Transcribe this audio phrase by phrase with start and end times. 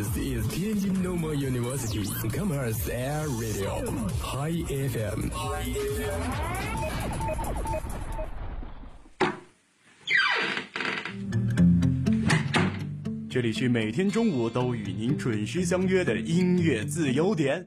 [0.00, 3.84] This is Tianjin Normal University Commerce Air Radio
[4.22, 5.28] High FM。
[13.28, 17.66] 这里是每天中午都与您准时相约的音乐自由点。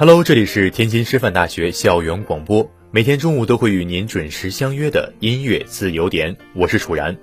[0.00, 7.18] Hello，这里是天津师范大学校园广播，每天中午都会与您准时相约的音乐自由点，我是楚然。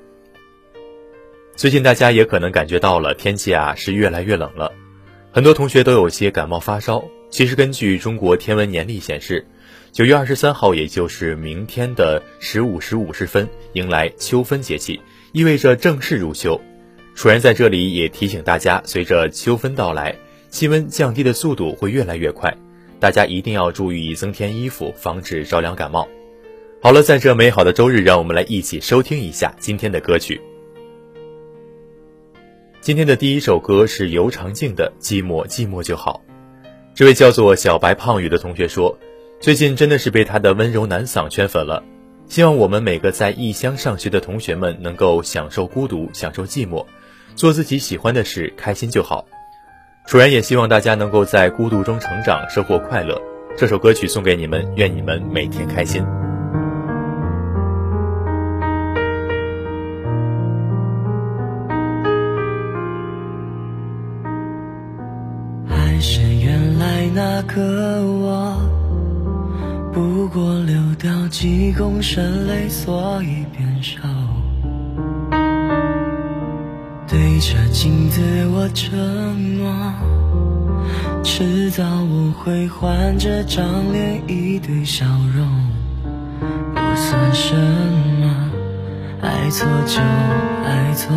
[1.55, 4.73] 最近大家也可能感觉到了，天气啊是越来越冷了，
[5.31, 7.01] 很多同学都有些感冒发烧。
[7.29, 9.47] 其实根据中国天文年历显示，
[9.93, 14.99] 九月二十三号，也就是明天的十五时五十分，迎来秋分节气，
[15.31, 16.59] 意味着正式入秋。
[17.15, 20.13] 楚然在这里也提醒大家，随着秋分到来，
[20.49, 22.53] 气温降低的速度会越来越快。
[23.05, 26.07] 大家一定要注意增添衣服，防止着凉感冒。
[26.81, 30.41] 好了，在这美好的周日，让我们来一起收听一下今天的歌曲。
[32.81, 36.19] 今天的第一首歌是尤长靖的《寂寞寂寞就好》。
[36.95, 38.97] 这位叫做小白胖雨的同学说，
[39.39, 41.83] 最近真的是被他的温柔男嗓圈粉了。
[42.27, 46.83] 希望我们每个在异乡上学的同学们能够享受孤独，享受寂寞，
[47.35, 49.27] 做自己喜欢的事，开心就好。
[50.07, 53.19] 楚然也希望大家能够在孤独中成长，收获快乐。
[53.57, 56.03] 这首歌曲送给你们，愿你们每天开心。
[65.67, 68.55] 还是原来那个我，
[69.91, 73.99] 不过流掉几公升泪，所以变瘦。
[77.07, 78.21] 对着镜子
[78.73, 79.93] 承诺，
[81.23, 85.05] 迟早我会换这张脸，一堆笑
[85.35, 85.47] 容，
[86.73, 87.55] 不算什
[88.21, 88.51] 么，
[89.21, 90.01] 爱错就
[90.65, 91.13] 爱错。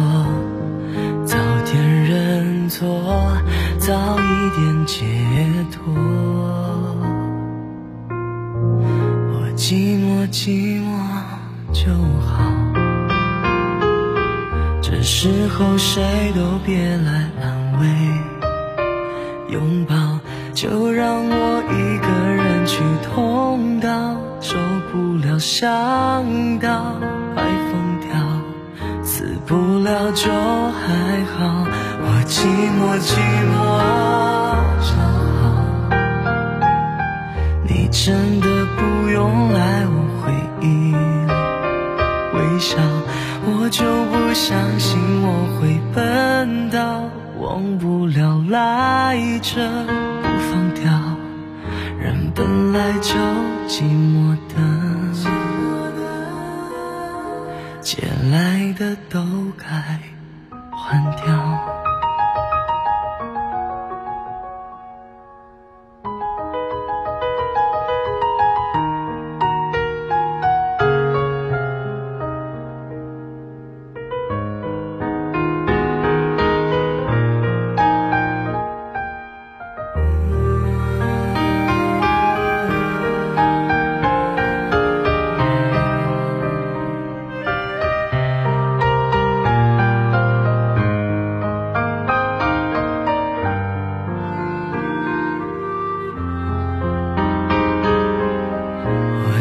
[1.24, 2.86] 早点认错，
[3.78, 5.04] 早一点解
[5.70, 5.94] 脱。
[9.30, 10.88] 我寂寞寂寞
[11.72, 11.92] 就
[12.26, 12.50] 好，
[15.10, 17.88] 时候谁都别来安慰，
[19.48, 19.96] 拥抱
[20.52, 23.88] 就让我一个人去痛到
[24.42, 24.58] 受
[24.92, 25.66] 不了，想
[26.58, 26.94] 到
[27.34, 28.10] 快疯掉。
[29.02, 31.66] 死不了就还好，
[32.02, 32.44] 我寂
[32.76, 33.16] 寞寂
[33.48, 33.56] 寞
[34.84, 34.92] 就
[35.40, 35.42] 好。
[37.66, 38.46] 你真的
[38.76, 40.30] 不用来我回
[40.60, 40.92] 忆
[42.36, 42.76] 微笑，
[43.50, 49.56] 我就不相信我会笨到忘不了来着
[50.22, 50.84] 不放掉。
[51.98, 53.14] 人本来就
[53.66, 54.88] 寂寞的。
[57.80, 59.18] 借来的都
[59.56, 59.66] 该
[60.70, 61.37] 还掉。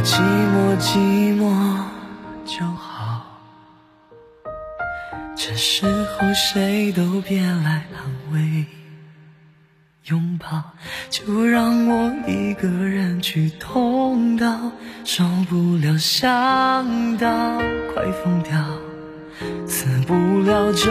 [0.07, 1.43] 寂寞寂寞
[2.45, 3.25] 就好
[5.35, 8.65] 这时候谁都别来安慰
[10.05, 10.63] 拥抱
[11.09, 14.71] 就让我一个人去痛到
[15.03, 17.27] 受不了想到
[17.93, 18.63] 快疯掉
[19.67, 20.89] 死不了就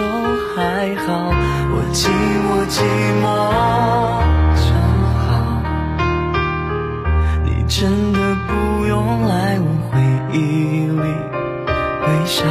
[0.54, 1.32] 还好
[1.72, 2.10] 我寂
[2.44, 2.84] 寞寂
[3.22, 3.24] 寞
[4.60, 4.68] 就
[5.16, 5.24] 好
[7.46, 8.25] 你真的
[9.06, 10.02] 从来我回
[10.36, 10.36] 忆
[10.88, 12.42] 里微笑。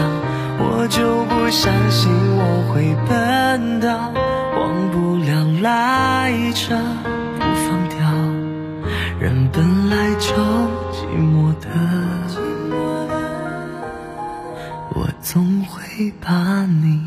[0.58, 4.10] 我就不相信我会笨到
[4.56, 6.80] 忘不了来着
[7.36, 8.00] 不放掉，
[9.20, 10.32] 人本来就
[10.94, 11.68] 寂寞的，
[14.94, 17.05] 我总会把你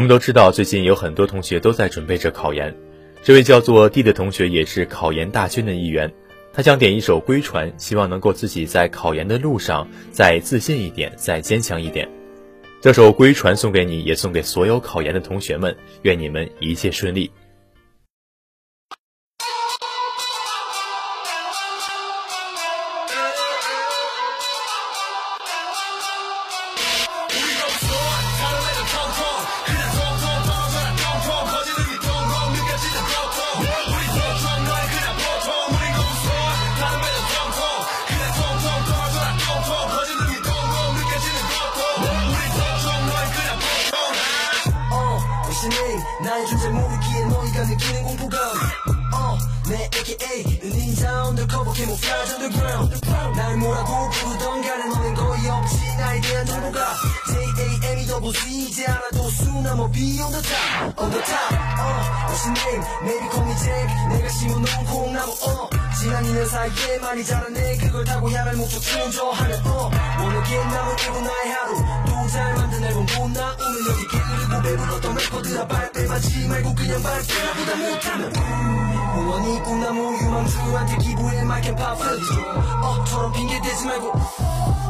[0.00, 2.74] 我们都知道，最近有很多同学都在准备着考研。
[3.22, 6.10] 这位叫做 D 的同学也是考研大军的一员，
[6.54, 12.08] 他想点一首《归船》，希望能够自己在考研的路上再自信一点，再坚强一点。
[12.80, 17.30] 这首《归船》送给你，也送给所有考研的同学们，愿你们一切顺利。
[50.16, 53.00] 게 A 닌자 언더커버 캐모플라즈 언더그라운드
[53.36, 56.94] 날 뭐라고 부르던 간에 너는 거의 없지 나에 대한 정보가
[57.30, 58.68] J-A-M이 더블 C.
[58.70, 62.82] 이제 알아도 수나 뭐 beyond the top on the top uh, What's your name?
[63.02, 63.88] Maybe call me Jack.
[64.10, 65.68] 내가 심어놓은 콩나무 uh,
[66.00, 68.80] 지난 2년 사이에 많이 자랐네 그걸 타고 향할 목적
[69.34, 69.90] 하늘 uh,
[70.20, 71.76] 원하게 남은 이고 나의 하루.
[72.06, 73.56] 또 잘 만든 앨범 보나?
[73.58, 78.32] 오늘 여기 게으르고 배불렀던 래퍼들아 발뺌 하지 말고 그냥 발표보다 못하면.
[79.10, 84.12] 후원이 꿈나무 유망주한테 기부해 마이크 팝 어처럼 핑계대지 말고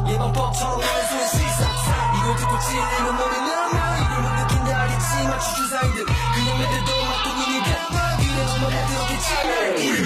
[0.09, 1.71] 예방법처럼 손에 시삭
[2.17, 6.05] 이걸 듣고 찔리는 너는 나며 이걸 못 느낀다 알겠지만 주주사인들.
[6.05, 9.29] 그냥 내들도 막둥이니까 그래 엄마 내들었겠지
[9.77, 10.03] 우리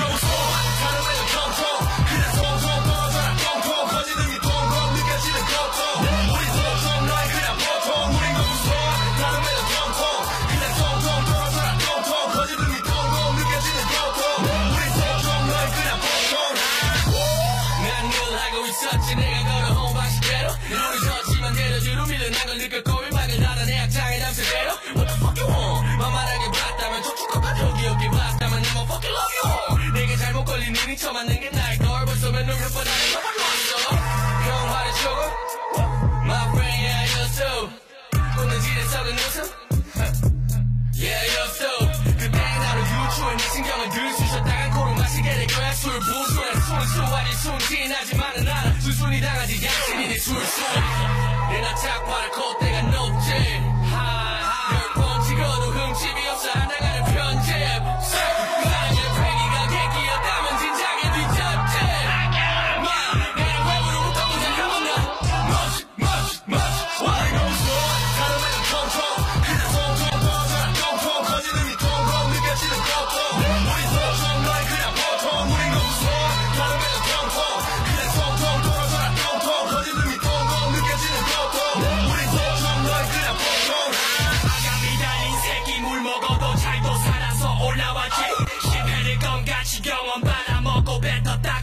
[49.13, 50.63] 알아 순순히 당하지 양심이 내 술술
[51.49, 52.62] 내나 착화를 콧대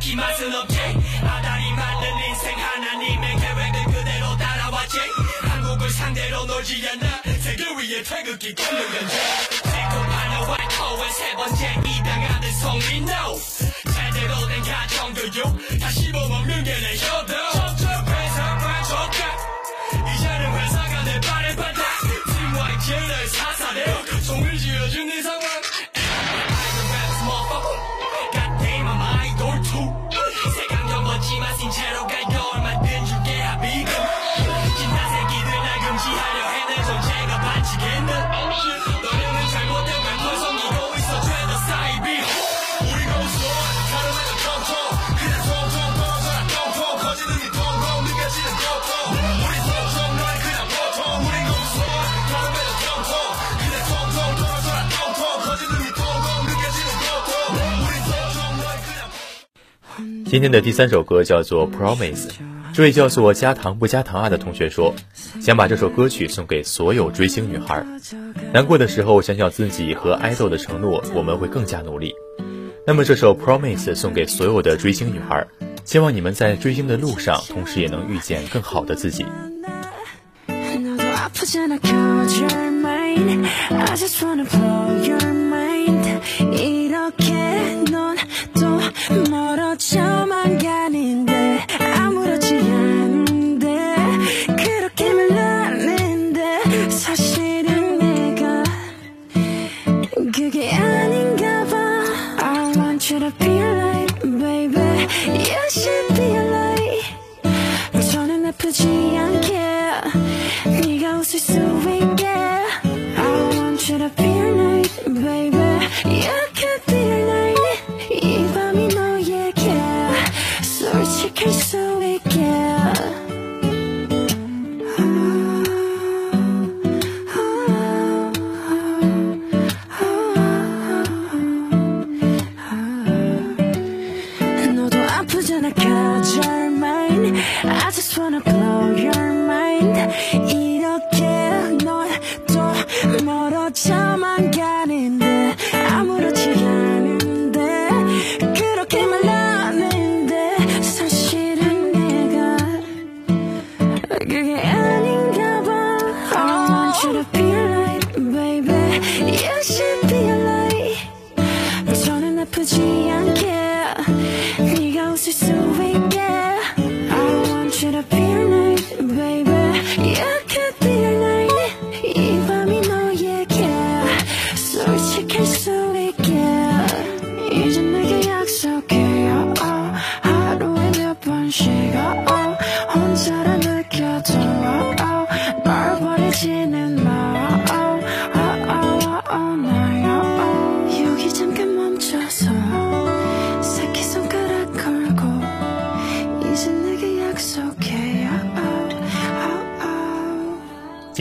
[0.01, 0.79] 딱히 맛은 없지.
[1.21, 4.97] 아다리 맞는 인생 하나님의 계획을 그대로 따라왔지.
[5.43, 9.15] 한국을 상대로 놀지 않아 세계 위에 태극기 꽂는 연재
[9.49, 11.67] 지급하는 와이커의 세 번째
[12.35, 13.37] 아들 성민 no
[13.93, 17.80] 제대로 된 가정교육 다 씹어먹는 게내 효도
[60.31, 62.29] 今天的第三首歌叫做 promise
[62.73, 64.95] 这位叫做加糖不加糖啊的同学说
[65.41, 67.85] 想把这首歌曲送给所有追星女孩
[68.53, 72.13] 难过的时候想想自己和爱豆的承诺我们会更加努力。
[72.87, 75.45] 那么这首 promise 送给所有的追星女孩
[75.83, 79.25] 希望你们在追星的路上同时也能遇见更好的自己。
[104.22, 107.04] baby You should be right
[108.10, 108.86] 저는 아프지
[109.16, 109.52] 않게
[110.80, 112.66] 네가 웃을 수 있게 I
[113.56, 116.49] want you to be right baby You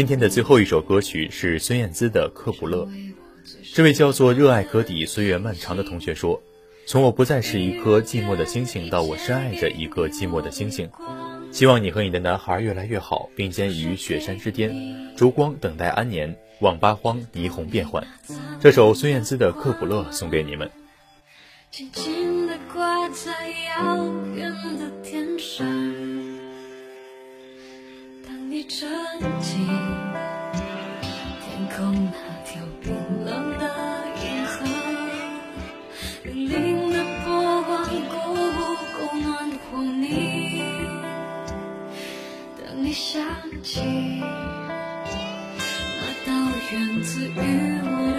[0.01, 2.87] 今天的最后一首歌曲是孙燕姿的《克卜勒》。
[3.75, 6.43] 这位叫做“热爱可抵岁月漫长”的同学说
[6.89, 10.89] ：“从我不再是一颗寂寞的星星，到我深爱着一个寂寞的星星。
[11.53, 14.75] 希望你和你的男孩越来越好，并肩于雪山之巅，
[15.19, 18.03] 烛光等待安年，望八荒霓虹变幻。”
[18.59, 20.71] 这首孙燕姿的《克卜勒》送给你们。
[21.71, 24.03] 轻轻地挂在遥
[24.35, 25.30] 远的天
[28.69, 28.89] 沉
[29.41, 29.67] 浸
[31.41, 31.79] 天空
[32.11, 32.93] 那条冰
[33.25, 33.65] 冷的
[34.23, 34.55] 银河，
[36.25, 37.29] 粼粼的波
[37.63, 37.71] 光
[38.09, 38.15] 够
[38.53, 38.59] 不
[38.97, 40.09] 够暖和你？
[42.59, 43.23] 等你想
[43.63, 43.81] 起
[45.97, 46.29] 那道
[46.73, 47.33] 源自于
[47.83, 48.10] 我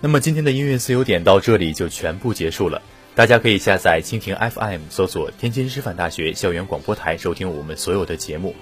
[0.00, 2.82] 那么今天的音乐自由点到这里就全部结束了。
[3.14, 8.54] 大家可以下载蜻蜓 FM，搜索天津师范大学校园广播台，收听我们所有的节目。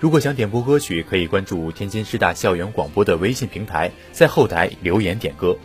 [0.00, 5.58] 如果想点播歌曲，可以关注天津师大校园广播的微信平台，在后台留言点歌。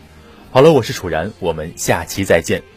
[0.50, 2.73] 好了，我是楚然，我们下期再见。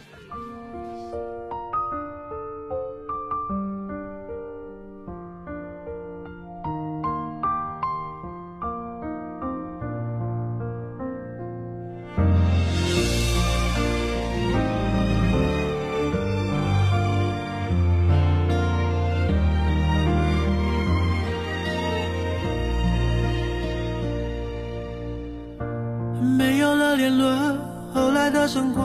[27.10, 27.56] 没有了，
[27.94, 28.82] 后来的生活，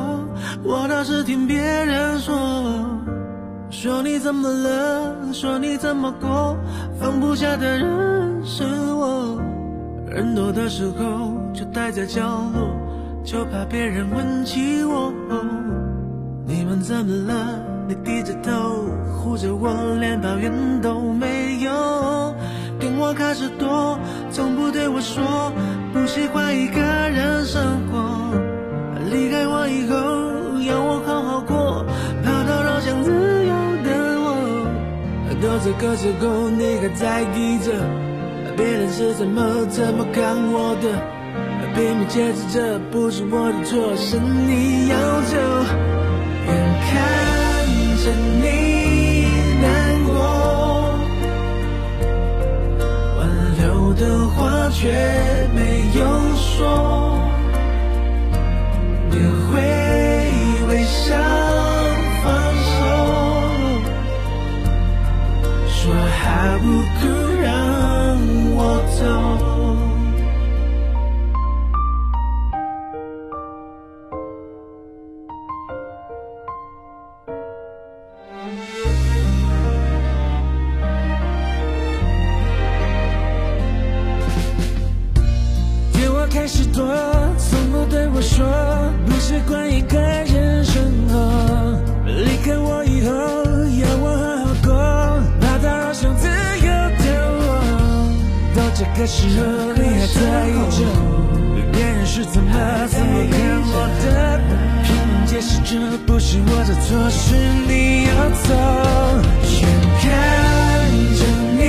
[0.64, 2.34] 我倒是听别人说，
[3.70, 6.58] 说你怎么了，说你怎么过，
[7.00, 9.42] 放不下的人是我。
[10.08, 12.22] 人多的时候就待在角
[12.54, 12.70] 落，
[13.26, 15.12] 就怕别人问起我。
[16.46, 17.62] 你们怎么了？
[17.88, 18.86] 你低着头
[19.18, 22.34] 护着我，连抱怨都没有。
[22.80, 24.00] 跟我开始躲，
[24.32, 25.52] 从不对我说
[25.94, 28.13] 不喜欢一个人生活。
[29.68, 29.96] 以后，
[30.62, 31.86] 要我好好过，
[32.24, 33.90] 跑到老想自由的
[34.22, 34.28] 我。
[35.42, 37.72] 到这个时候，你还在意着
[38.56, 40.88] 别人是怎么怎么看我的，
[41.76, 45.36] 拼命解释这不是我的错，是你要走，
[46.48, 46.54] 眼
[46.86, 46.92] 看
[48.04, 48.06] 着
[48.42, 48.46] 你
[49.62, 49.66] 难
[50.06, 50.12] 过。
[53.18, 53.22] 挽
[53.60, 54.82] 留的话却
[55.56, 55.60] 没
[56.00, 56.02] 有
[56.36, 57.20] 说，
[61.04, 61.53] 想
[100.76, 100.82] 着
[101.72, 102.52] 别人是怎么
[102.88, 104.06] 怎么看我的，
[104.84, 105.72] 拼命解释这
[106.06, 107.36] 不是我的错，是
[107.68, 108.12] 你要
[108.44, 108.50] 走，
[109.44, 109.56] 眼
[110.02, 110.04] 看
[111.18, 111.22] 着
[111.58, 111.62] 你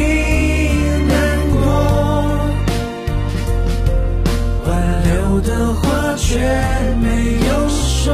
[1.06, 1.12] 难
[1.52, 1.54] 过。
[4.66, 4.68] 挽
[5.04, 5.08] 留
[5.40, 5.82] 的话
[6.16, 6.24] 却
[7.00, 7.04] 没
[7.46, 8.08] 有说，